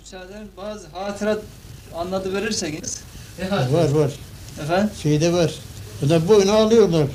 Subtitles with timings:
[0.00, 1.42] müsaaden bazı hatırat
[1.94, 3.00] anladı verirseniz.
[3.50, 4.10] Var var.
[4.62, 4.90] Efendim?
[5.02, 5.54] Şeyde var.
[6.02, 7.06] Bu da boyuna alıyorlar.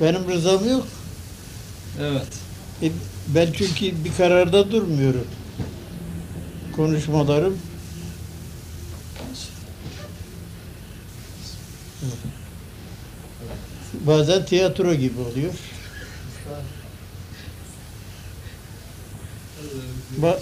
[0.00, 0.86] Benim rızam yok.
[2.00, 2.26] Evet.
[2.82, 2.90] E,
[3.28, 5.26] ben çünkü bir kararda durmuyorum.
[6.76, 7.58] Konuşmalarım
[14.06, 15.52] bazen tiyatro gibi oluyor.
[20.16, 20.38] Ba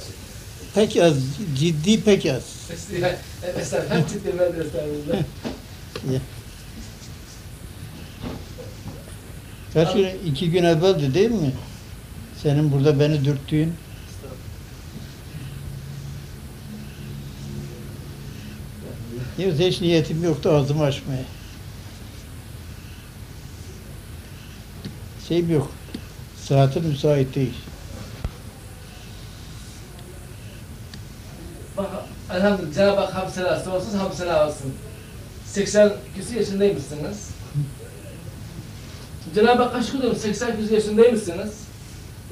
[0.75, 1.17] pek az,
[1.59, 2.43] ciddi pek az.
[9.75, 11.53] Kaç gün, iki gün evveldi değil mi?
[12.43, 13.75] Senin burada beni dürttüğün.
[19.39, 21.25] Yoksa hiç niyetim yoktu ağzımı açmaya.
[25.29, 25.71] Şeyim yok.
[26.45, 27.55] Saatim müsait değil.
[31.77, 31.91] Bak
[32.35, 34.75] elhamdülillah Cenab-ı Hak hamselası olsun hamsela olsun.
[35.47, 37.31] 80 küsur yaşındaymışsınız.
[39.35, 41.55] Cenab-ı Hakk'a şükür ederim 80 küsur yaşındaymışsınız.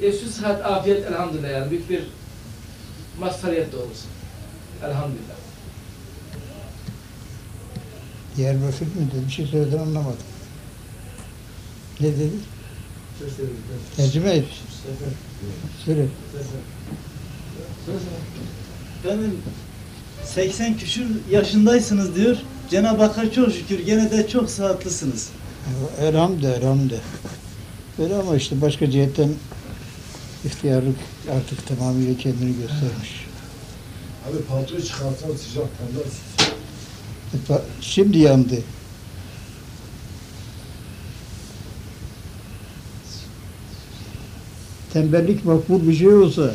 [0.03, 2.03] E şu sıhhat, afiyet elhamdülillah yani büyük bir
[3.21, 4.07] mazhariyet doğrusu.
[4.85, 5.41] Elhamdülillah.
[8.37, 9.27] Diyarbakır mıydı?
[9.27, 10.17] Bir şey söyledin anlamadım.
[12.01, 12.31] Ne dedi?
[13.97, 14.45] Tercüme et.
[15.85, 16.07] Söyle.
[19.05, 19.43] Benim
[20.25, 22.37] 80 küsur yaşındaysınız diyor.
[22.71, 25.29] Cenab-ı Hakk'a çok şükür gene de çok sıhhatlısınız.
[26.01, 27.01] Elhamdülillah, elhamdülillah.
[27.99, 29.31] Öyle ama işte başka cihetten
[30.45, 30.97] ihtiyarlık
[31.37, 33.27] artık tamamıyla kendini göstermiş.
[34.31, 38.55] Abi paltoyu çıkartan sıcak pembe E, Şimdi yandı.
[44.93, 46.55] Tembellik makbul bir şey olsa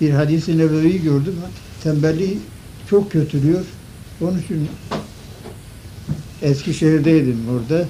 [0.00, 1.34] bir hadis-i nebevi gördüm.
[1.82, 2.38] Tembelliği
[2.90, 3.64] çok kötülüyor.
[4.20, 4.68] Onun için
[6.42, 7.86] Eskişehir'deydim orada.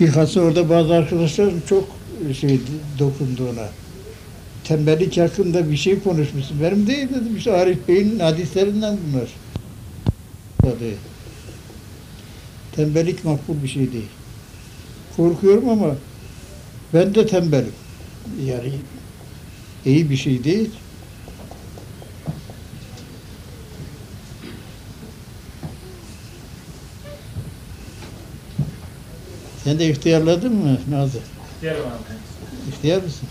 [0.00, 1.88] Bilhassa orada bazı arkadaşlarım çok
[2.40, 2.60] şey
[2.98, 3.68] dokundu ona.
[4.64, 6.62] Tembellik hakkında bir şey konuşmuşsun.
[6.62, 9.28] Benim değil dedim işte Arif Bey'in hadislerinden bunlar.
[10.58, 10.94] Tabii.
[12.76, 14.08] Tembellik makbul bir şey değil.
[15.16, 15.96] Korkuyorum ama
[16.94, 17.72] ben de tembelim.
[18.46, 18.72] Yani
[19.86, 20.70] iyi bir şey değil.
[29.64, 31.20] Sen de ihtiyarladın mı Nazlı?
[31.62, 31.82] Diyelim
[32.68, 33.28] İhtiyar mısın?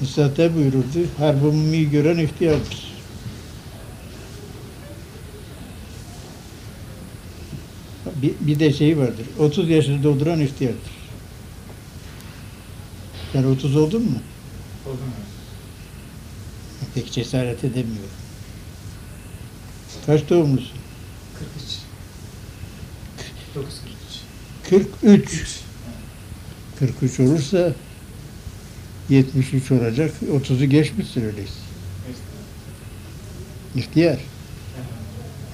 [0.00, 1.08] Müsaade buyururdu.
[1.18, 2.96] Harbumumu gören ihtiyardır.
[8.22, 9.26] Bir, bir de şey vardır.
[9.38, 10.96] 30 yaşını dolduran ihtiyardır.
[13.32, 14.18] Sen 30 oldun mu?
[16.94, 18.10] Pek cesaret edemiyorum.
[20.06, 20.78] Kaç doğumlusun?
[21.38, 21.78] 43.
[23.54, 23.95] 9
[24.70, 24.90] 43.
[25.00, 25.60] 43.
[26.78, 27.72] 43 olursa
[29.08, 30.14] 73 olacak.
[30.32, 31.52] 30'u geçmişsin öyleyse.
[33.76, 34.18] İhtiyar.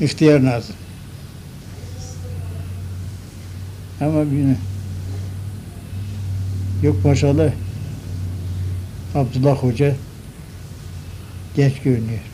[0.00, 0.74] İhtiyar lazım.
[4.00, 4.56] Ama yine
[6.82, 7.52] yok maşallah
[9.14, 9.96] Abdullah Hoca
[11.56, 12.31] genç görünüyor.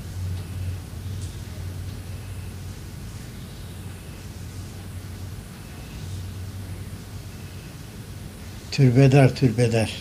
[8.79, 9.93] Türbedar, türbedar.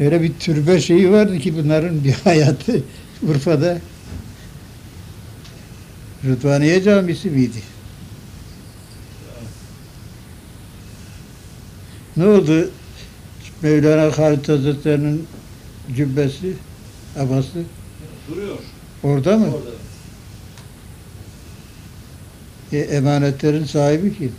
[0.00, 2.82] Öyle bir türbe şeyi vardı ki bunların bir hayatı
[3.22, 3.78] Urfa'da.
[6.24, 7.58] Rıdvaniye Camisi miydi?
[12.16, 12.70] Ne oldu?
[13.62, 15.26] Mevlana Halit Hazretleri'nin
[15.96, 16.52] cübbesi,
[17.18, 17.62] abası
[18.30, 18.58] Duruyor.
[19.02, 19.46] orada mı?
[19.46, 19.70] Orada.
[22.72, 24.32] E, emanetlerin sahibi kim?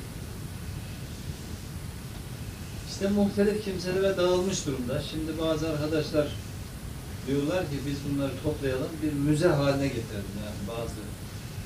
[2.95, 5.01] İşte muhtelif kimselere dağılmış durumda.
[5.01, 6.27] Şimdi bazı arkadaşlar
[7.27, 10.35] diyorlar ki biz bunları toplayalım bir müze haline getirelim.
[10.45, 10.93] Yani bazı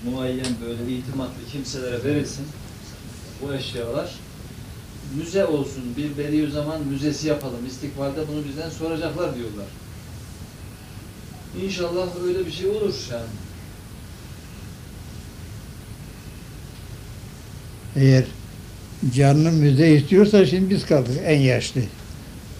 [0.05, 2.45] muayyen böyle itimatlı kimselere verilsin
[3.41, 4.15] bu eşyalar.
[5.17, 7.65] Müze olsun, bir Bediüzzaman müzesi yapalım.
[7.67, 9.67] İstikbalde bunu bizden soracaklar diyorlar.
[11.63, 13.29] İnşallah öyle bir şey olur yani.
[17.95, 18.25] Eğer
[19.15, 21.81] canlı müze istiyorsa şimdi biz kaldık en yaşlı.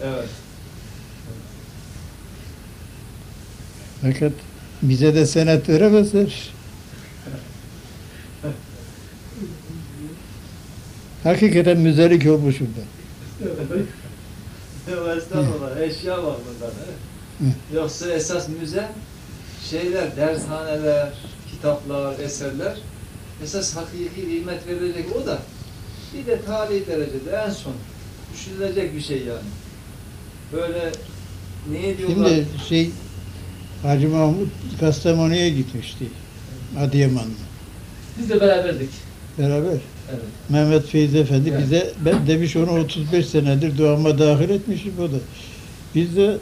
[0.04, 0.30] Evet.
[4.02, 4.34] Fakat
[4.82, 6.50] bize de senet veremezler.
[11.24, 12.82] Hakikaten müzelik olmuş burada.
[15.18, 15.80] Estağfurullah.
[15.80, 16.74] Eşya var burada.
[17.74, 18.90] Yoksa esas müze
[19.70, 21.14] şeyler, dershaneler,
[21.52, 22.78] kitaplar, eserler.
[23.44, 25.40] Esas hakiki kıymet verilecek o da.
[26.14, 27.74] Bir de tarihi derecede en son
[28.34, 29.50] düşünülecek bir şey yani.
[30.54, 30.92] Böyle
[31.72, 32.30] ne diyorlar?
[32.30, 32.90] Şimdi şey
[33.84, 36.06] Hacı Mahmut Kastamonu'ya gitmişti.
[36.80, 37.44] Adıyaman'da.
[38.20, 38.90] Biz de beraberdik.
[39.38, 39.78] Beraber.
[40.10, 40.22] Evet.
[40.50, 41.62] Mehmet Feyzi Efendi Evet.
[41.64, 45.18] bize ben demiş onu 35 senedir duama dahil etmişim o da.
[45.96, 46.38] Biz de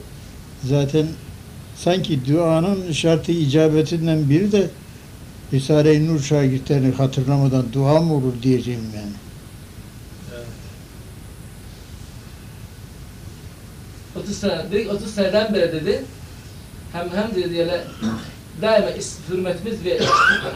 [0.64, 1.08] zaten
[1.76, 4.70] sanki duanın şartı icabetinden biri de
[5.54, 9.14] Risale-i Nur şagirdlerini hatırlamadan dua mı olur diyeceğim yani.
[10.36, 10.48] Evet.
[14.28, 16.04] 30 sene, dedik 30 seneden beri dedi.
[16.94, 17.72] Hem hem dedi yani
[18.62, 18.88] daima
[19.30, 20.00] hürmetimiz ve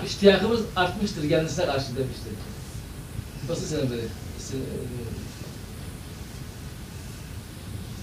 [0.05, 2.29] iştiyakımız artmıştır kendisine karşı demişti.
[3.51, 4.05] 30 sene beri.
[4.39, 4.57] İsim-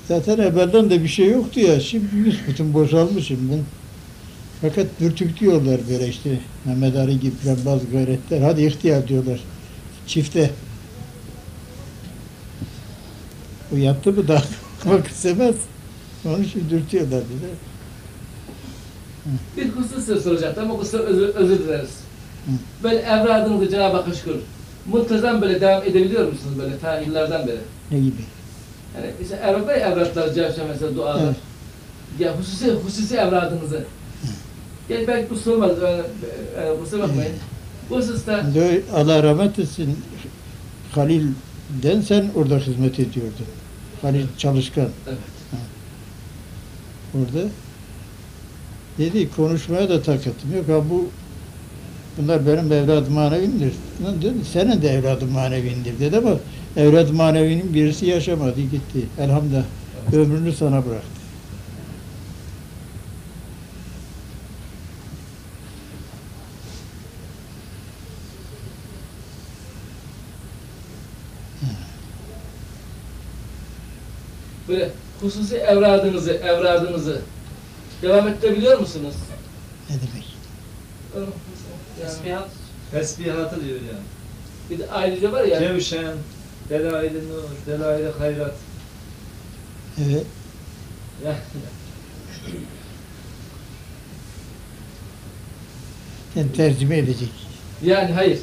[0.09, 1.81] Zaten evvelden de bir şey yoktu ya.
[1.81, 3.61] Şimdi büsbütün boşalmışım ben.
[4.61, 6.41] Fakat dürtük diyorlar böyle işte.
[6.64, 7.35] Mehmet Ali gibi
[7.67, 8.41] bazı gayretler.
[8.41, 9.41] Hadi ihtiyar diyorlar.
[10.06, 10.50] Çifte.
[13.75, 14.43] O yattı mı daha
[14.85, 15.57] kalkmak istemez.
[16.25, 17.51] Onun için dürtüyorlar bize.
[19.57, 21.91] Bir husus size soracaktım ama kusura özür, özür dileriz.
[22.47, 22.51] Hı.
[22.83, 24.37] Böyle evradınızı Cenab-ı Hakk'a şükür.
[24.87, 27.59] Muntazam böyle devam edebiliyor musunuz böyle ta yıllardan beri?
[27.91, 28.23] Ne gibi?
[29.47, 31.23] Yani var ya evratlar, cevşen mesela dualar.
[31.25, 31.37] Evet.
[32.19, 33.85] Ya hususi, hususi evradınızı.
[34.89, 36.03] Yani belki bu sormadı, yani,
[36.67, 37.33] yani, kusura bakmayın.
[37.91, 38.45] Bu hususta
[38.95, 39.99] Allah rahmet etsin.
[40.93, 43.47] Halil'den sen orada hizmet ediyordun.
[44.03, 44.89] Halil Çalışkan.
[45.09, 45.19] Evet.
[47.15, 47.49] orada.
[48.99, 50.69] Dedi konuşmaya da takatım yok.
[50.69, 51.09] Ha bu
[52.19, 53.73] bunlar benim evladım manevimdir.
[54.23, 56.37] Dedi, senin de evladım manevindir dedi ama
[56.77, 59.06] evladım manevinin birisi yaşamadı gitti.
[59.19, 59.65] Elhamdülillah
[60.12, 61.19] ömrünü sana bıraktı.
[74.69, 77.20] böyle hususi evradınızı, evradınızı
[78.03, 79.15] devam ettirebiliyor musunuz?
[79.91, 80.37] Ne demek?
[82.03, 82.49] Tesbihat.
[82.91, 84.05] Tesbihatı diyor yani.
[84.70, 86.15] bir de ayrıca var ya, Cevşen,
[86.70, 88.55] Delail-i Nur, Delail-i Hayrat.
[89.99, 90.26] Evet.
[96.37, 97.29] Yani tercüme edecek.
[97.82, 98.38] yani hayır.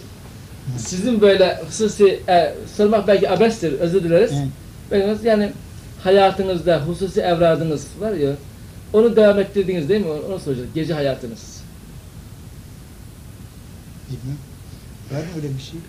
[0.78, 4.32] Sizin böyle hususi, e, sormak belki abestir, özür dileriz.
[4.32, 4.48] Evet.
[4.92, 5.52] Benim yani
[6.06, 8.36] hayatınızda hususi evradınız var ya,
[8.94, 10.12] onu devam ettirdiniz değil mi?
[10.12, 10.70] Onu, soracağız.
[10.76, 11.62] Gece hayatınız.
[14.10, 14.38] Bilmem.
[15.12, 15.80] Var mı öyle bir şey?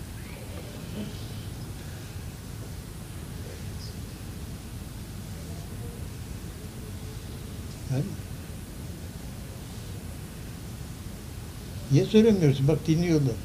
[7.91, 8.03] Var mı?
[11.91, 12.67] Niye söylemiyorsun?
[12.67, 13.35] Bak dinliyorlar.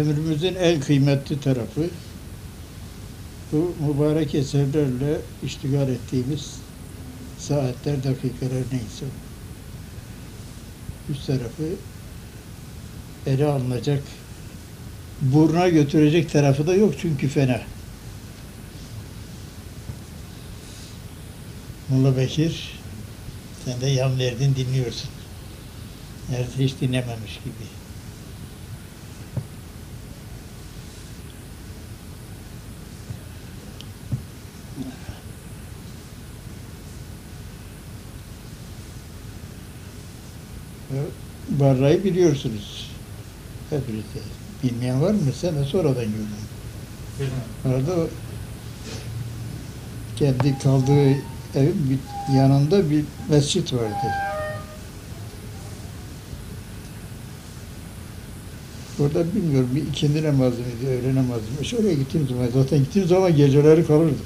[0.00, 1.90] Ömrümüzün en kıymetli tarafı
[3.52, 6.56] bu mübarek eserlerle iştigal ettiğimiz
[7.38, 9.06] saatler, dakikalar neyse.
[11.10, 11.62] Üst tarafı
[13.26, 14.02] ele alınacak,
[15.20, 17.60] buruna götürecek tarafı da yok çünkü fena.
[21.88, 22.78] Molla Bekir,
[23.64, 25.10] sen de yan verdin dinliyorsun.
[26.30, 27.79] Nerede hiç dinlememiş gibi.
[41.60, 42.90] Barra'yı biliyorsunuz.
[43.70, 44.04] Hepiniz.
[44.62, 45.20] Bilmeyen var mı?
[45.40, 46.50] Sen sonradan gördün.
[47.64, 48.06] Arada
[50.16, 51.10] kendi kaldığı
[51.54, 52.00] evin
[52.36, 53.94] yanında bir mescit vardı.
[59.00, 61.64] Orada bilmiyorum bir ikindi namazı mıydı, öğle namazı mıydı.
[61.64, 64.18] Şuraya gittiğim zaman, zaten gittiğim zaman geceleri kalırdım.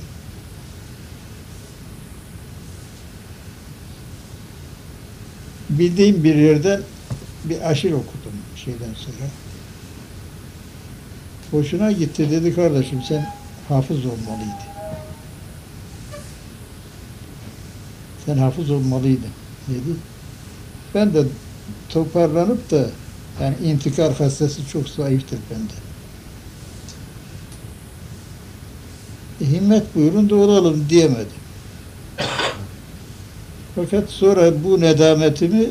[5.70, 6.80] Bildiğim bir yerden
[7.44, 9.28] bir aşil okudum şeyden sonra.
[11.50, 13.32] Hoşuna gitti dedi kardeşim sen
[13.68, 14.74] hafız olmalıydın.
[18.26, 19.30] Sen hafız olmalıydın
[19.68, 19.96] dedi.
[20.94, 21.24] Ben de
[21.88, 22.90] toparlanıp da
[23.40, 25.72] yani intikal hastası çok zayıftır bende.
[29.40, 31.44] E, himmet buyurun da olalım diyemedim.
[33.74, 35.66] Fakat sonra bu nedametimi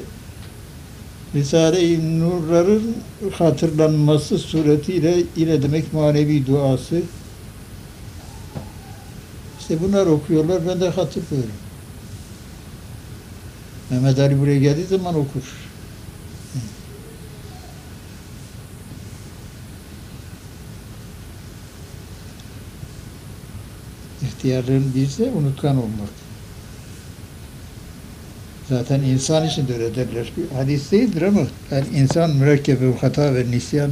[1.36, 2.96] Risale-i Nurların
[3.34, 7.02] hatırlanması suretiyle ile demek manevi duası.
[9.60, 11.52] İşte bunlar okuyorlar, ben de hatırlıyorum.
[13.90, 15.44] Mehmet Ali buraya geldiği zaman okur.
[24.22, 26.23] İhtiyarlığın birisi unutkan olmak.
[28.74, 30.32] Zaten insan için de derler.
[30.38, 33.92] Bir hadis değildir ama yani insan mürekkebe hata ve nisyan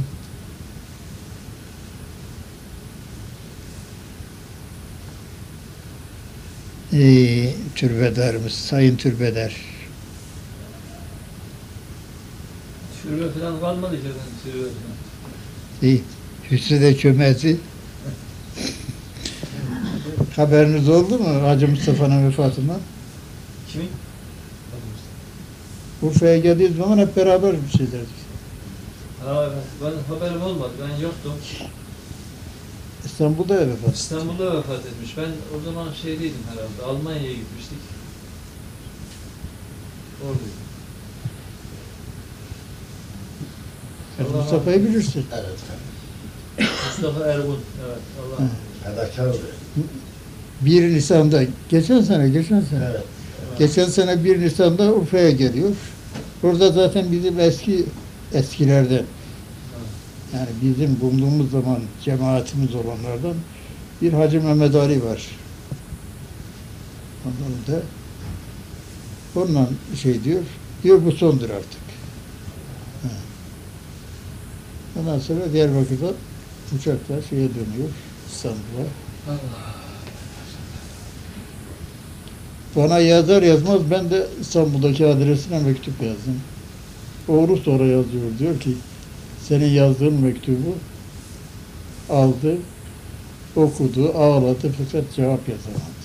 [6.92, 9.56] Ee, türbedarımız, sayın türbedar.
[13.02, 14.20] Şuraya falan kalmadı efendim.
[14.44, 14.72] Şuraya falan.
[15.80, 16.02] Şey,
[16.50, 17.56] Hüsnü de çömezi.
[20.36, 22.80] Haberiniz oldu mu Hacı Mustafa'nın vefatından?
[23.72, 23.88] Kimin?
[26.02, 28.22] Urfa'ya geldiği zaman hep beraber bir şey derdik.
[29.24, 29.50] Ha,
[29.84, 30.70] ben haberim olmadı.
[30.82, 31.32] Ben yoktum.
[33.04, 33.94] İstanbul'da vefat.
[33.94, 35.16] İstanbul'da vefat etmiş.
[35.16, 36.98] Ben o zaman şeydeydim herhalde.
[36.98, 37.78] Almanya'ya gitmiştik.
[40.22, 40.62] Oradaydım.
[44.20, 45.26] Allah Mustafa'yı bilirsin.
[45.32, 46.74] Evet efendim.
[46.86, 47.58] Mustafa Ergun.
[47.86, 47.98] Evet.
[48.20, 48.48] Allah.
[48.84, 49.38] Fedakardı.
[50.60, 52.84] 1 Nisan'da, geçen sene, geçen sene.
[52.90, 53.02] Evet.
[53.58, 55.70] Geçen sene 1 Nisan'da Urfa'ya geliyor.
[56.42, 57.84] Burada zaten bizim eski
[58.34, 59.04] eskilerden,
[60.34, 63.34] yani bizim bulunduğumuz zaman cemaatimiz olanlardan
[64.02, 65.26] bir Hacı Mehmet Ali var.
[67.24, 67.82] Ondan da
[69.36, 69.68] onunla
[70.02, 70.42] şey diyor,
[70.82, 71.82] diyor bu sondur artık.
[73.02, 73.08] Ha.
[75.00, 76.12] Ondan sonra Diyarbakır'da
[76.76, 77.88] uçakla şeye dönüyor,
[78.32, 78.86] İstanbul'a.
[79.28, 79.81] Allah.
[82.76, 86.40] Bana yazar yazmaz ben de İstanbul'daki adresine mektup yazdım.
[87.28, 88.70] Oğlu sonra yazıyor diyor ki
[89.48, 90.74] senin yazdığın mektubu
[92.10, 92.56] aldı,
[93.56, 96.02] okudu, ağladı fakat cevap yazamadı.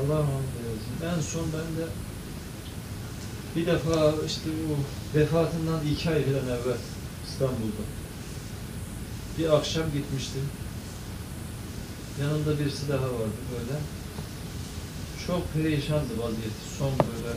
[0.00, 0.26] Allah
[0.58, 1.16] eylesin.
[1.16, 1.88] En son ben de
[3.56, 4.74] bir defa işte bu
[5.18, 6.78] vefatından iki ay falan evvel
[7.28, 8.03] İstanbul'da
[9.38, 10.42] bir akşam gitmiştim.
[12.20, 13.78] Yanında birisi daha vardı böyle.
[15.26, 16.64] Çok perişandı vaziyeti.
[16.78, 17.34] Son böyle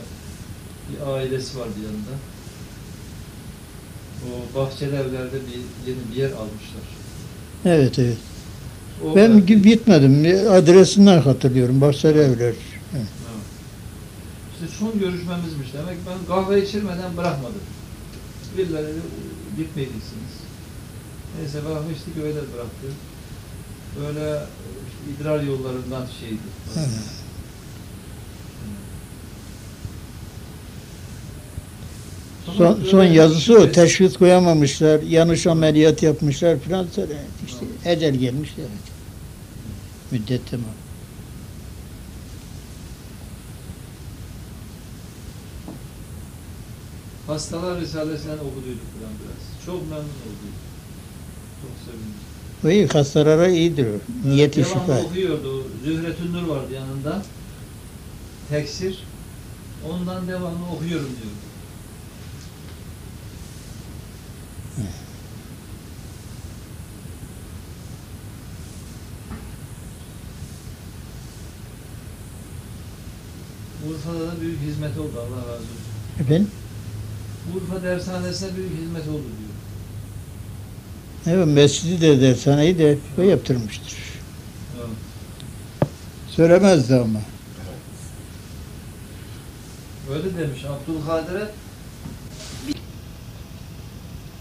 [0.90, 2.14] bir ailesi vardı yanında.
[4.24, 6.84] Bu bahçeli evlerde bir yeni bir yer almışlar.
[7.64, 8.16] Evet evet.
[9.04, 10.12] O Ben gi- gitmedim.
[10.52, 11.80] Adresinden hatırlıyorum.
[11.80, 12.54] Bahçeli Evler.
[12.94, 13.06] Evet.
[14.54, 15.96] İşte son görüşmemizmiş demek.
[16.06, 17.60] Ben kahve içirmeden bırakmadım.
[18.58, 18.92] Birileri
[19.56, 20.27] gitmeyeceksiniz.
[21.38, 22.86] Neyse kahve içtik öyle bıraktı.
[24.00, 24.42] Böyle
[24.88, 26.38] işte idrar yollarından şeydi.
[26.74, 26.80] Hı.
[32.56, 33.56] Son, son yazısı o.
[33.56, 35.02] şüphesiz- Teşhis koyamamışlar.
[35.02, 36.86] Yanlış ameliyat yapmışlar filan.
[37.46, 38.54] İşte ecel gelmiş.
[38.58, 38.68] Evet.
[40.10, 40.66] Müddet tamam.
[47.26, 49.66] Hastalar Risalesi'nden okuduyduk falan biraz.
[49.66, 50.52] Çok memnun oldum.
[51.62, 52.80] Çok sevindim.
[52.80, 52.86] İyi.
[52.88, 54.28] Hastalara iyidir o.
[54.28, 55.00] Niyeti Devamlı şifa.
[55.08, 55.64] okuyordu.
[55.84, 57.22] Zühretün Nur vardı yanında.
[58.50, 59.04] Teksir.
[59.90, 61.38] Ondan devamlı okuyorum diyordu.
[73.88, 75.68] Urfa'da da büyük hizmet oldu Allah razı olsun.
[76.20, 76.50] Efendim?
[77.56, 79.47] Urfa dershanesine büyük hizmet oldu diyor.
[81.30, 83.94] Evet, mescidi de dershaneyi de o yaptırmıştır.
[84.78, 84.88] Evet.
[86.30, 87.20] Söylemezdi ama.
[90.12, 91.50] Öyle demiş Abdülkadir'e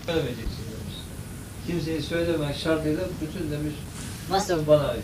[0.06, 0.96] söylemeyeceksin demiş.
[1.68, 3.74] Kimseye söylemek şartıyla bütün demiş
[4.30, 4.68] Nasıl?
[4.68, 5.04] bana ait.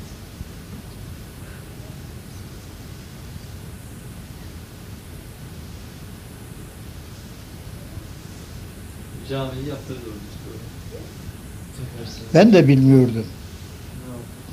[9.29, 10.33] Camiyi yaptırdı orada.
[12.33, 13.25] Ben de bilmiyordum.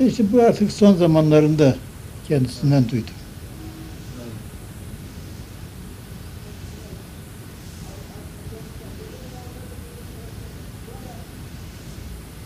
[0.00, 1.76] İşte bu artık son zamanlarında
[2.28, 3.14] kendisinden duydum.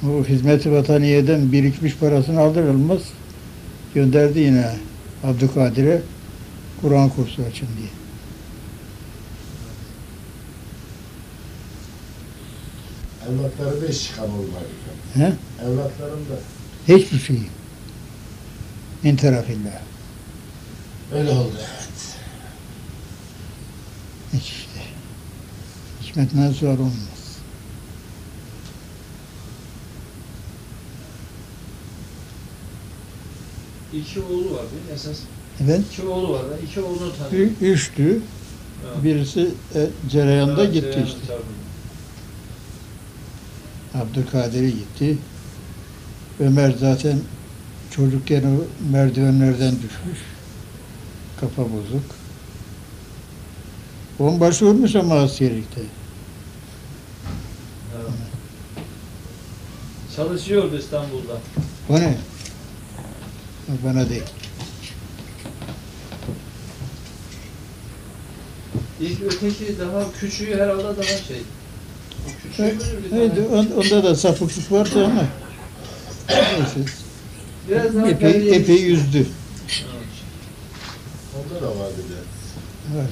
[0.04, 3.02] O hizmeti vataniyeden birikmiş parasını alır almaz
[3.95, 4.71] gönderdi yine
[5.25, 6.02] Abdülkadir'e
[6.81, 8.03] Kur'an kursu açın diye.
[13.31, 14.64] Evlatları da hiç çıkan olmadı.
[15.14, 15.33] He?
[15.64, 16.38] Evlatlarım da
[16.88, 17.43] Hiçbir şey.
[19.02, 19.81] Min tarafillah.
[21.14, 22.16] Öyle oldu evet.
[24.33, 24.81] Hiç işte.
[26.02, 27.38] Hikmetinden sual olmaz.
[33.93, 35.16] İki oğlu var değil mi esas?
[35.64, 35.81] Evet.
[35.93, 36.43] İki oğlu var.
[36.52, 37.57] Ben iki oğlunu tanıyorum.
[37.61, 38.23] Ü- Üçtü.
[39.04, 39.40] Birisi
[39.75, 41.19] e, cereyanda Evet, gitti Ceyhan'ın işte.
[41.26, 41.63] tabii.
[43.94, 45.18] Abdülkadir'i gitti.
[46.40, 47.18] Ömer zaten
[47.90, 50.18] çocukken o merdivenlerden düşmüş.
[51.40, 52.04] Kafa bozuk.
[54.18, 55.80] Onbaşı olmuş ama askerlikte.
[57.96, 58.10] Evet.
[60.16, 61.38] Çalışıyordu İstanbul'da.
[61.88, 62.16] O ne?
[63.84, 64.22] Bana değil.
[69.00, 71.42] İlk öteki daha küçüğü herhalde daha şey.
[72.59, 75.25] Bir on- onda da sapıklık vardı ama
[76.28, 76.93] neyse,
[78.11, 79.26] epey, epey yüzdü.
[81.37, 82.97] Onda da vardı biraz.
[82.97, 83.11] Evet.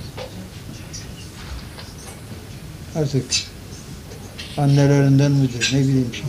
[2.96, 3.24] Artık
[4.56, 6.24] annelerinden midir ne bileyim şey.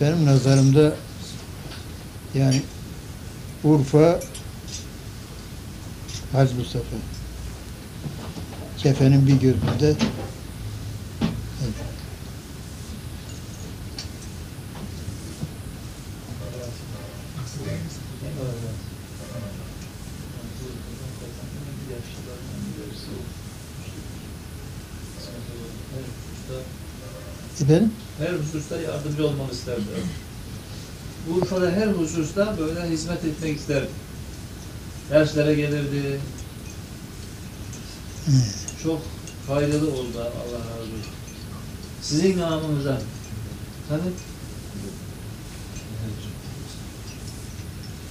[0.00, 0.94] Benim nazarımda
[2.34, 2.62] yani
[3.64, 4.20] Urfa
[6.32, 6.96] Hacı Mustafa
[8.78, 9.96] kefenin bir gözünde.
[27.62, 27.92] Efendim?
[28.18, 29.82] Her hususta yardımcı olmak isterdi.
[31.28, 33.88] Urfa'da her hususta böyle hizmet etmek isterdi.
[35.10, 36.20] Derslere gelirdi.
[38.82, 39.02] Çok
[39.46, 41.12] faydalı oldu Allah razı olsun.
[42.02, 43.00] Sizin namınıza.
[43.88, 44.12] Tabii.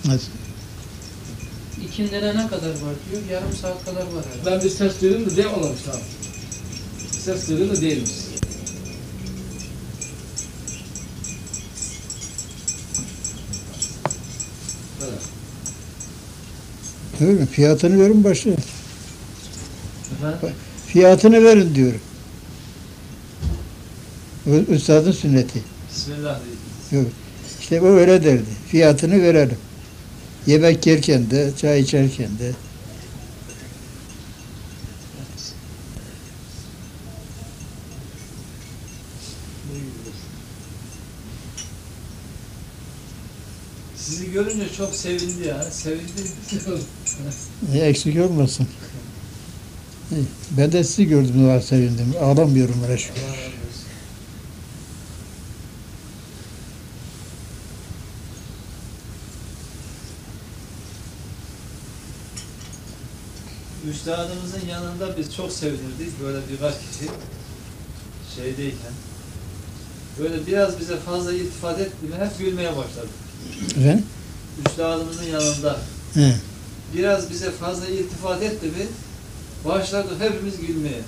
[0.06, 0.32] Nasıl?
[1.86, 4.46] İkindine ne kadar var diyor, yarım saat kadar var herhalde.
[4.52, 6.04] Ben bir ses duydum da duyamamış abi.
[7.12, 8.12] Ses duydum da değilmiş.
[17.22, 17.46] Öyle mi?
[17.46, 18.52] Fiyatını verin başla.
[18.52, 20.56] Efendim?
[20.88, 22.00] Fiyatını verin diyorum.
[24.70, 25.64] Üstadın sünneti.
[25.92, 26.40] Bismillah.
[26.92, 27.06] Yok.
[27.62, 28.44] İşte o öyle derdi.
[28.68, 29.58] Fiyatını verelim.
[30.48, 32.52] Yemek yerken de, çay içerken de.
[44.10, 45.64] Sizi görünce çok sevindi ya.
[45.64, 46.22] Sevindi.
[47.74, 48.68] E, eksik olmasın.
[50.58, 52.14] Ben de sizi gördüm daha sevindim.
[52.22, 53.22] Ağlamıyorum öyle şükür.
[63.92, 67.12] Üstadımızın yanında biz çok sevinirdik böyle birkaç kişi
[68.36, 68.94] şeydeyken.
[70.20, 73.29] Böyle biraz bize fazla iltifat etti mi hep gülmeye başladık.
[73.78, 74.04] Efendim?
[74.68, 75.78] Üstadımızın yanında
[76.14, 76.36] He.
[76.96, 78.88] biraz bize fazla iltifat etti mi
[79.66, 81.02] başladık hepimiz gülmeye.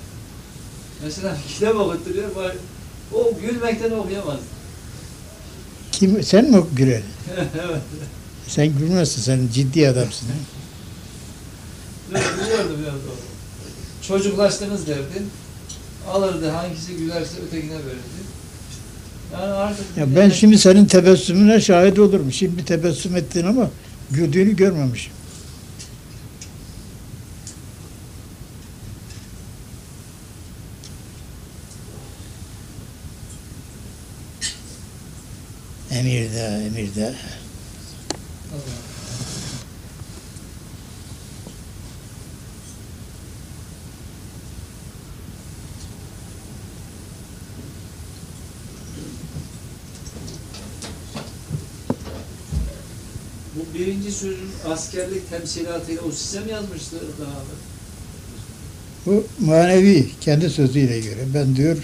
[1.04, 2.30] Mesela kitap okutturuyor,
[3.14, 4.38] o gülmekten okuyamaz.
[5.92, 7.02] Kim, sen mi güler?
[7.36, 7.80] evet.
[8.48, 10.26] Sen gülmezsin, sen ciddi adamsın.
[10.26, 10.32] ha?
[12.10, 12.94] Dur, Biliyordu biraz.
[14.08, 15.22] Çocuklaştınız derdi.
[16.08, 18.22] Alırdı, hangisi gülerse ötekine verirdi.
[19.32, 19.74] Yani.
[19.96, 22.32] Ya ben şimdi senin tebessümüne şahit olurum.
[22.32, 23.70] Şimdi tebessüm ettin ama
[24.10, 25.12] güldüğünü görmemişim.
[35.90, 37.14] Emirde, emirde.
[53.54, 57.62] Bu birinci sözün askerlik temsilatıyla o size mi yazmıştı daha evvel?
[59.06, 61.20] Bu manevi kendi sözüyle göre.
[61.34, 61.76] Ben diyor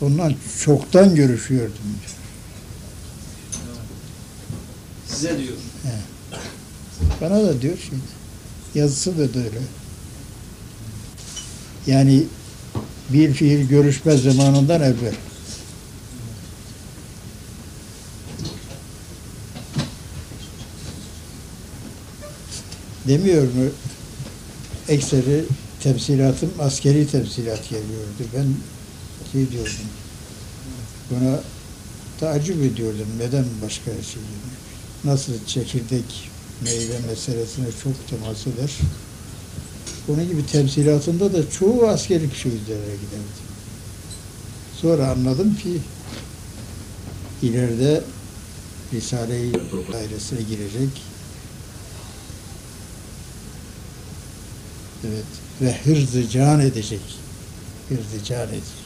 [0.00, 1.72] ondan çoktan görüşüyordum.
[1.84, 2.12] diyor.
[5.06, 5.56] Size diyor.
[7.20, 8.02] Bana da diyor şimdi.
[8.74, 9.58] Yazısı da öyle.
[11.86, 12.24] Yani
[13.10, 15.14] bir fiil görüşme zamanından evvel.
[23.08, 23.70] Demiyor mu?
[24.88, 25.44] Ekseri
[25.82, 28.22] temsilatım askeri temsilat geliyordu.
[28.36, 28.46] Ben
[29.32, 29.72] şey diyordum.
[31.10, 31.40] Buna
[32.20, 33.06] tacip ediyordum.
[33.18, 34.56] Neden başka şey değil?
[35.04, 36.30] Nasıl çekirdek
[36.64, 38.70] meyve meselesine çok temas eder.
[40.08, 43.42] Onun gibi temsilatında da çoğu askeri şeylere giderdi.
[44.80, 45.78] Sonra anladım ki
[47.42, 48.04] ileride
[48.92, 49.52] Risale-i
[49.92, 51.11] dairesine girecek.
[55.04, 55.24] Evet.
[55.60, 57.00] Ve hırzı can edecek.
[57.88, 58.82] Hırzı can edecek.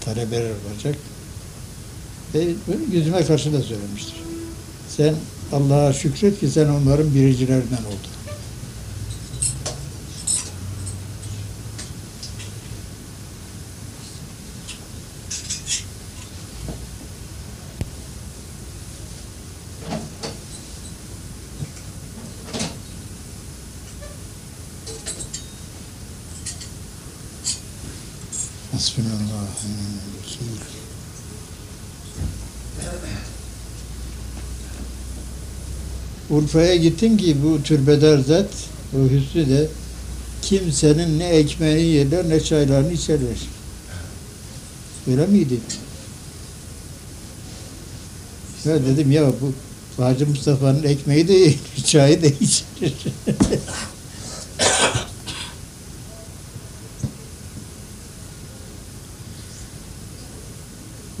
[0.00, 0.96] Talebeler olacak.
[2.34, 4.14] Ve bunu yüzüme karşı da söylemiştir.
[4.96, 5.14] Sen
[5.52, 8.15] Allah'a şükret ki sen onların biricilerinden oldun.
[36.46, 38.48] Urfa'ya gittim ki bu türbeder zat,
[38.94, 39.68] o Hüsnü de
[40.42, 43.36] kimsenin ne ekmeğini yerler ne çaylarını içerler.
[45.10, 45.60] Öyle miydi?
[48.64, 49.52] Ya dedim ya bu
[50.02, 51.54] Hacı Mustafa'nın ekmeği de
[51.84, 52.94] çayı da içilir.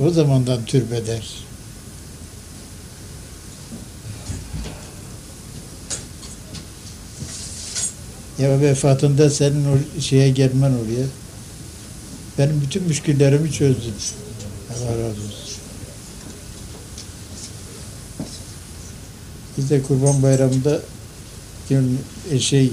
[0.00, 1.46] o zamandan türbeder.
[8.38, 11.06] Ya vefatında senin o şeye gelmen oraya.
[12.38, 13.94] Benim bütün müşküllerimi çözdün.
[14.70, 15.46] Allah razı olsun.
[19.58, 20.80] Biz de Kurban Bayramı'nda
[22.30, 22.70] e, şey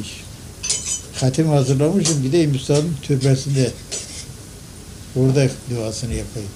[1.19, 2.23] hatim hazırlamışım.
[2.23, 3.71] Gideyim Üstad'ın türbesinde.
[5.15, 6.49] Orada duasını yapayım.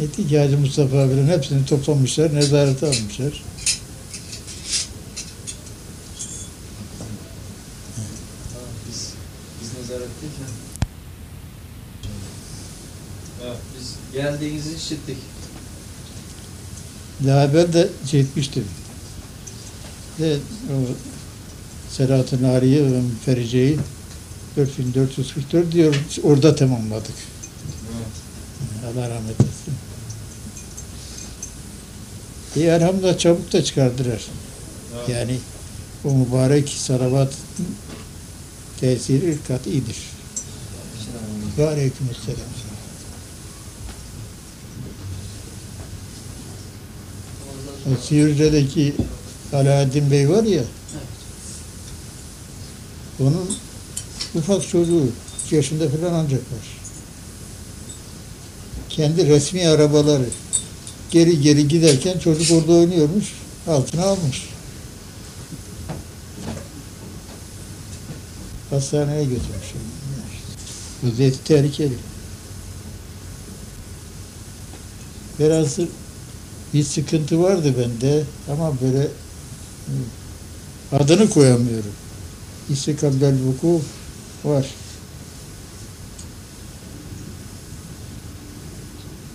[0.00, 3.42] Etti ki Hacı Mustafa abilerin hepsini toplamışlar, nezarete almışlar.
[8.88, 9.08] Biz,
[9.62, 10.48] biz nezaretteyken
[13.44, 15.16] Evet, biz geldiğinizi işittik.
[17.26, 18.64] Daha evvel de şey etmiştim.
[20.18, 20.36] De,
[20.70, 20.76] o
[21.90, 23.78] Selahattin Nari'yi ve Ferice'yi
[24.56, 27.14] 4444 diyor, orada tamamladık.
[28.86, 29.74] Allah rahmet etsin.
[32.56, 34.22] İyi elhamdülillah çabuk da çıkardılar.
[34.96, 35.08] Evet.
[35.08, 35.38] Yani
[36.04, 37.32] o mübarek salavat
[38.80, 39.96] tesiri kat'idir.
[41.58, 42.53] Ve aleykümselam.
[48.02, 48.94] Siirce'deki
[49.52, 50.62] Alaaddin Bey var ya,
[53.20, 53.56] onun
[54.34, 55.08] ufak çocuğu,
[55.50, 56.78] yaşında falan ancak var.
[58.88, 60.26] Kendi resmi arabaları
[61.10, 63.32] geri geri giderken çocuk orada oynuyormuş,
[63.66, 64.48] altına almış.
[68.70, 69.74] Hastaneye götürmüş.
[71.02, 71.94] Vaziyeti tehlikeli.
[75.38, 75.78] Biraz
[76.74, 79.08] bir sıkıntı vardı bende ama böyle
[80.92, 81.92] adını koyamıyorum.
[82.70, 83.80] İstikabel vuku
[84.44, 84.66] var.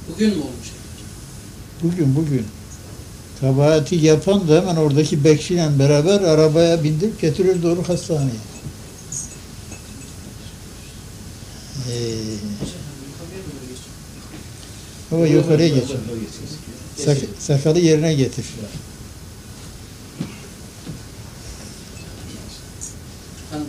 [0.09, 0.69] Bugün mü olmuş?
[1.83, 2.45] Bugün bugün
[3.41, 8.31] kabahati yapan da hemen oradaki bekçiyle beraber arabaya bindirip getirir doğru hastaneye.
[11.91, 12.15] Ee,
[15.11, 15.97] o yukarıya geçer.
[17.05, 18.45] Sak, sakalı yerine getir.
[23.53, 23.65] Yani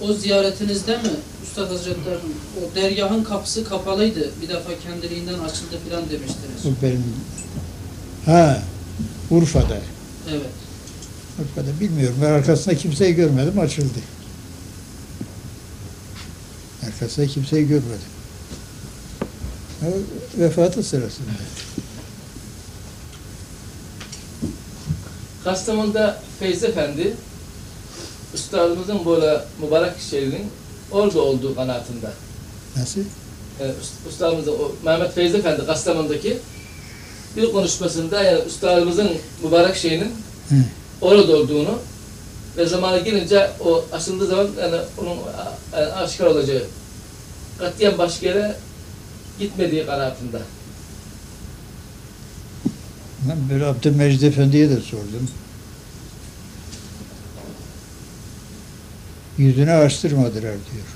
[0.00, 1.10] o ziyaretinizde mi
[1.44, 4.30] Üstad Hazretleri'nin o dergahın kapısı kapalıydı.
[4.42, 6.66] Bir defa kendiliğinden açıldı filan demiştiniz.
[6.66, 7.04] O benim.
[8.26, 8.62] Ha,
[9.30, 9.78] Urfa'da.
[10.30, 10.50] Evet.
[11.40, 12.16] Urfa'da bilmiyorum.
[12.22, 13.98] Ben arkasında kimseyi görmedim, açıldı.
[16.86, 18.08] Arkasında kimseyi görmedim.
[19.82, 19.86] O
[20.40, 21.28] vefatı sırasında.
[25.48, 27.16] Kastamonu'da Feyzi Efendi,
[28.34, 30.46] üstadımızın böyle mübarek şehrinin
[30.90, 32.06] orada olduğu kanaatinde.
[32.76, 33.00] Nasıl?
[33.60, 36.38] Yani üst- üstadımızın, o Mehmet Feyzi Efendi Kastamonu'daki
[37.36, 39.08] bir konuşmasında yani üstadımızın
[39.44, 40.14] mübarek şeyinin
[40.48, 40.54] Hı.
[41.00, 41.78] orada olduğunu
[42.56, 45.16] ve zamanı gelince o açıldığı zaman yani onun
[45.72, 46.62] yani aşikar olacağı
[47.58, 48.56] katiyen başka yere
[49.38, 50.38] gitmediği kanaatinde.
[53.28, 55.28] Ben böyle Abdülmecid Efendi'ye de sordum.
[59.38, 60.86] Yüzünü açtırmadılar diyor.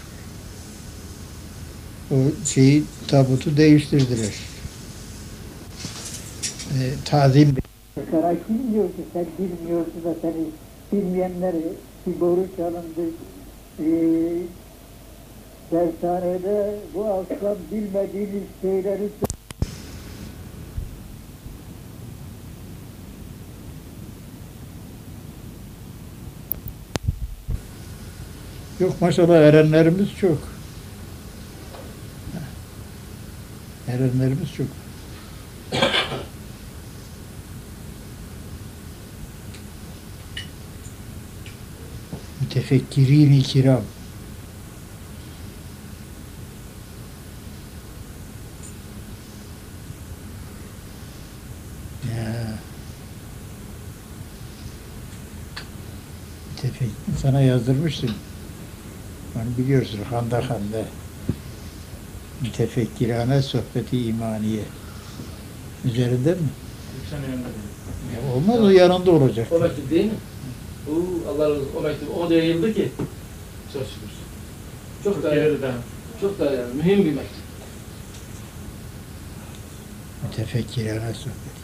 [2.11, 2.14] O
[2.46, 4.35] şeyi tabutu değiştirdiler.
[6.78, 7.56] E, tazim
[8.11, 10.46] Saray kim diyor ki sen bilmiyorsun da seni
[10.92, 11.72] bilmeyenleri
[12.06, 13.11] bir boru çalındı.
[13.78, 13.87] E,
[15.72, 19.08] dershanede bu akşam bilmediğiniz şeyleri
[28.83, 30.38] Yok maşallah erenlerimiz çok.
[33.88, 34.66] Erenlerimiz çok.
[42.40, 43.83] Mütefekkirin-i kiram.
[57.23, 58.11] Sana yazdırmıştım.
[59.42, 60.85] Onu biliyorsun Handa Handa.
[62.42, 64.62] Mütefekkirane sohbeti imaniye.
[65.85, 66.48] Üzerinde mi?
[68.14, 69.48] Ya olmaz o yanında olacak.
[69.52, 70.12] O mektup değil mi?
[70.90, 71.70] Oo, Allah razı olsun.
[71.78, 72.88] O mektup o da yayıldı ki.
[73.72, 74.09] Çok şükür.
[75.05, 75.72] Çok da,
[76.20, 77.42] çok da yani mühim bir mektup.
[80.22, 81.62] Mütefekkirane sohbeti.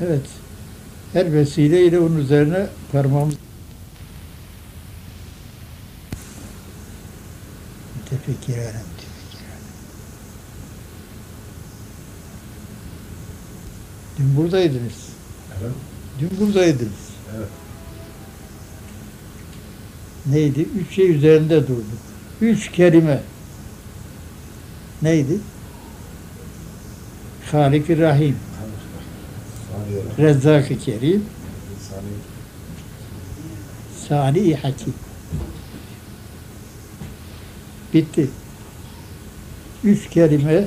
[0.00, 0.45] Evet.
[1.12, 3.34] Her vesileyle onun üzerine parmağımız
[7.96, 8.82] mütefekkirane mütefekkirane.
[14.18, 15.08] Dün buradaydınız.
[15.56, 15.76] Efendim?
[16.20, 17.06] Dün buradaydınız.
[17.36, 17.48] Evet.
[20.26, 20.68] Neydi?
[20.80, 21.84] Üç şey üzerinde durduk.
[22.40, 23.22] Üç kelime.
[25.02, 25.38] Neydi?
[27.52, 28.36] Halik-i Rahim.
[30.18, 31.24] Rezzak-ı Kerim.
[34.08, 34.94] Sani-i Hakim.
[37.94, 38.28] Bitti.
[39.84, 40.64] Üç kelime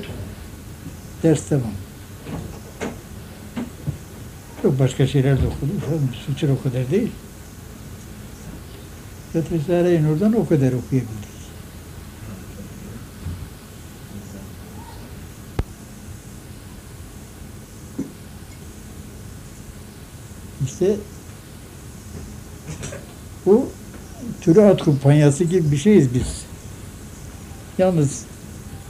[1.23, 1.71] ders tamam.
[4.61, 5.81] Çok başka şeyler de okudum.
[6.25, 7.11] Suçur o kadar değil.
[9.33, 11.38] Zaten Risale-i Nur'dan o kadar okuyabildik.
[20.81, 20.95] İşte
[23.45, 23.65] bu
[24.41, 26.45] Türat kumpanyası gibi bir şeyiz biz.
[27.77, 28.21] Yalnız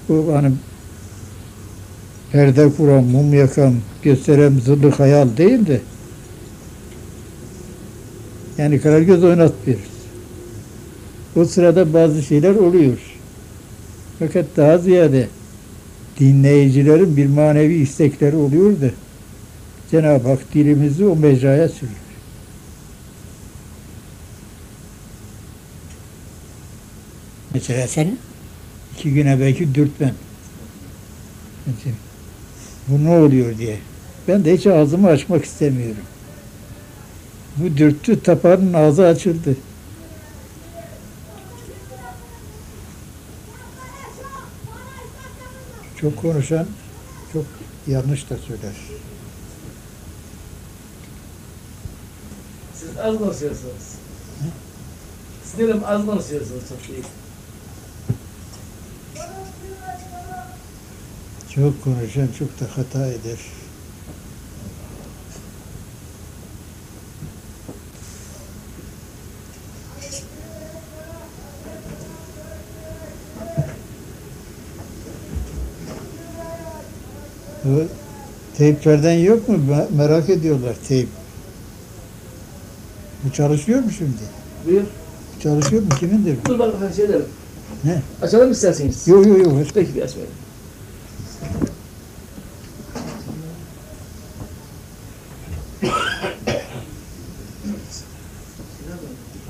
[0.10, 0.52] bu hani
[2.32, 5.82] perde kuran, mum yakan, gösteren zırhlı hayal değil de
[8.58, 9.90] yani karagöz oynatmıyoruz.
[11.36, 12.98] O sırada bazı şeyler oluyor.
[14.20, 15.28] Fakat daha ziyade
[16.20, 18.90] dinleyicilerin bir manevi istekleri oluyor da
[19.92, 21.96] Cenab-ı Hak dilimizi o mecraya sürüyor.
[27.54, 28.20] Mesela senin
[28.98, 30.16] iki güne belki dürtmem.
[32.88, 33.80] Bu ne oluyor diye.
[34.28, 36.04] Ben de hiç ağzımı açmak istemiyorum.
[37.58, 39.56] Bu dürttü, tapanın ağzı açıldı.
[46.02, 46.68] Çok konuşan
[47.34, 47.46] çok
[47.88, 48.74] yanlış da söyler.
[53.04, 53.84] Az konuşuyorsunuz.
[55.44, 57.04] Siz diyelim az konuşuyorsunuz çok değil.
[61.56, 63.40] Çok konuşan çok da hata eder.
[78.58, 79.56] Teyplerden yok mu?
[79.58, 81.19] Me- Merak ediyorlar teyp.
[83.26, 84.12] Bu çalışıyor mu şimdi?
[84.68, 84.84] Buyur.
[85.38, 85.90] Bu çalışıyor mu?
[86.00, 86.50] Kimindir bu?
[86.50, 87.26] Dur bak şey derim.
[87.84, 88.02] Ne?
[88.22, 89.08] Açalım isterseniz.
[89.08, 89.54] Yok yok yok.
[89.74, 90.34] Peki bir açmayalım.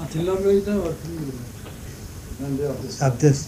[0.03, 0.93] Atilla Bey'de var.
[2.41, 3.03] Ben de abdest.
[3.03, 3.47] Abdest.